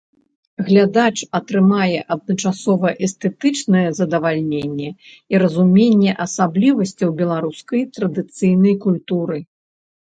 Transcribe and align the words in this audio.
Глядач 0.67 1.17
атрымае 1.39 1.99
адначасова 2.15 2.89
эстэтычнае 3.09 3.85
задавальненне 3.99 4.89
і 5.35 5.43
разуменне 5.45 6.11
асаблівасцяў 6.27 7.09
беларускай 7.23 7.81
традыцыйнай 8.01 8.75
культуры. 8.91 9.37